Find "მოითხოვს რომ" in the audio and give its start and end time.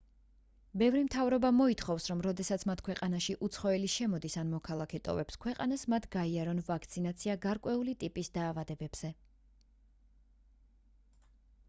1.57-2.21